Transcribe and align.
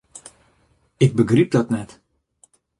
Ik 0.97 1.15
begryp 1.15 1.51
dat 1.51 1.69
net. 1.69 2.01